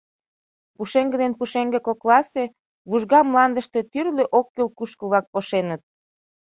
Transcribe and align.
Пушеҥге 0.75 1.15
ден 1.21 1.31
пушеҥге 1.39 1.79
кокласе 1.87 2.43
вужга 2.89 3.19
мландыште 3.27 3.79
тӱрлӧ 3.91 4.25
оккӱл 4.39 4.67
кушкыл-влак 4.77 5.25
пошеныт. 5.33 5.81